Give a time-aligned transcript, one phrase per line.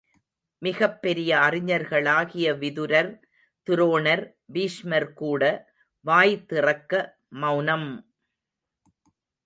[0.61, 3.11] மிகப் பெரிய அறிஞர்களாகிய விதுரர்,
[3.67, 5.43] துரோணர், பீஷ்மர்கூட
[6.05, 6.91] வாய்திறக்க
[7.35, 7.89] மெளனம்!